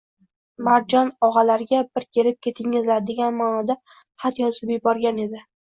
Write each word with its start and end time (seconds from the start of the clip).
Marjon 0.67 1.11
og‘alariga 1.27 1.83
bir 1.99 2.07
kelib 2.19 2.39
ketingizlar 2.47 3.07
degan 3.13 3.39
ma’noda 3.43 3.79
xat 4.25 4.45
yozib 4.45 4.77
yuborgan 4.77 5.25
edi 5.29 5.49